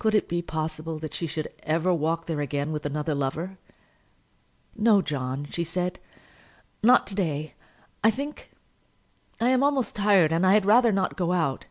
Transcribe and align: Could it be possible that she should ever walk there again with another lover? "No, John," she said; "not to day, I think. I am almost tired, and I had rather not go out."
Could 0.00 0.16
it 0.16 0.26
be 0.28 0.42
possible 0.42 0.98
that 0.98 1.14
she 1.14 1.28
should 1.28 1.46
ever 1.62 1.94
walk 1.94 2.26
there 2.26 2.40
again 2.40 2.72
with 2.72 2.84
another 2.84 3.14
lover? 3.14 3.56
"No, 4.74 5.00
John," 5.00 5.46
she 5.48 5.62
said; 5.62 6.00
"not 6.82 7.06
to 7.06 7.14
day, 7.14 7.54
I 8.02 8.10
think. 8.10 8.50
I 9.40 9.50
am 9.50 9.62
almost 9.62 9.94
tired, 9.94 10.32
and 10.32 10.44
I 10.44 10.54
had 10.54 10.66
rather 10.66 10.90
not 10.90 11.16
go 11.16 11.30
out." 11.30 11.66